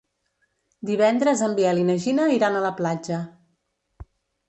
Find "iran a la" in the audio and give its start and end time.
2.41-2.75